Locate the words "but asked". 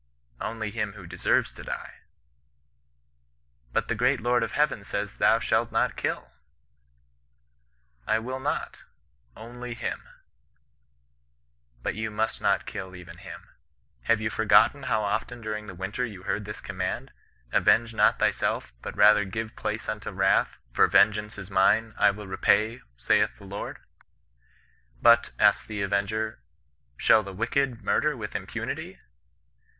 24.99-25.67